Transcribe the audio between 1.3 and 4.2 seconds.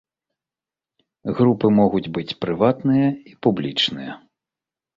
Групы могуць быць прыватныя і публічныя.